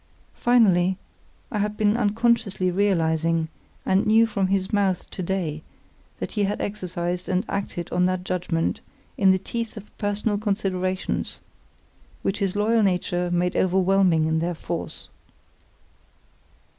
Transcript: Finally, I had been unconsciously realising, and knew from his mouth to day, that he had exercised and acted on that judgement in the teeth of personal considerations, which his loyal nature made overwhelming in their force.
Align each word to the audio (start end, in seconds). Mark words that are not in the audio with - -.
Finally, 0.33 0.97
I 1.51 1.59
had 1.59 1.77
been 1.77 1.95
unconsciously 1.95 2.71
realising, 2.71 3.49
and 3.85 4.07
knew 4.07 4.25
from 4.25 4.47
his 4.47 4.73
mouth 4.73 5.07
to 5.11 5.21
day, 5.21 5.61
that 6.17 6.31
he 6.31 6.43
had 6.45 6.59
exercised 6.59 7.29
and 7.29 7.45
acted 7.47 7.91
on 7.93 8.07
that 8.07 8.23
judgement 8.23 8.81
in 9.15 9.29
the 9.29 9.37
teeth 9.37 9.77
of 9.77 9.95
personal 9.99 10.39
considerations, 10.39 11.39
which 12.23 12.39
his 12.39 12.55
loyal 12.55 12.81
nature 12.81 13.29
made 13.29 13.55
overwhelming 13.55 14.25
in 14.25 14.39
their 14.39 14.55
force. 14.55 15.09